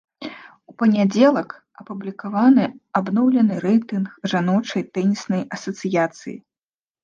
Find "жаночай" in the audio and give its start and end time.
4.35-4.83